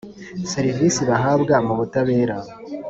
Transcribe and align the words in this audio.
serivisi 0.51 1.01
bahabwa 1.09 1.55
mu 1.65 1.73
butabera 1.79 2.37